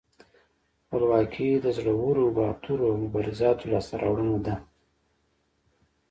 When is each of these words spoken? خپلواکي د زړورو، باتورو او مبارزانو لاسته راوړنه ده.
خپلواکي 0.83 1.49
د 1.55 1.65
زړورو، 1.77 2.25
باتورو 2.37 2.85
او 2.91 2.95
مبارزانو 3.03 3.69
لاسته 3.71 3.95
راوړنه 4.03 4.37
ده. 4.45 4.55